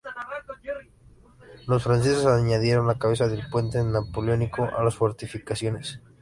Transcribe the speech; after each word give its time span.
Los 1.67 1.83
franceses 1.83 2.25
añadieron 2.25 2.87
la 2.87 2.97
cabeza 2.97 3.27
de 3.27 3.37
puente 3.51 3.83
napoleónica 3.83 4.65
a 4.65 4.83
las 4.83 4.95
fortificaciones. 4.95 6.01